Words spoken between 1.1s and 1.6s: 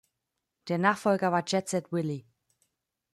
war